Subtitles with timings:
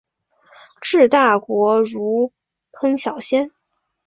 [0.81, 2.33] 治大国如
[2.71, 3.51] 烹小鲜。